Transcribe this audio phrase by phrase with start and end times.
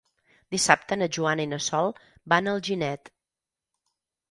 [0.53, 1.93] Dissabte na Joana i na Sol
[2.35, 3.15] van a Alginet.